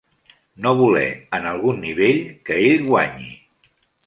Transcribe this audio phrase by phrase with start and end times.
[0.65, 3.31] No voler, en algun nivell, que ell guanyi.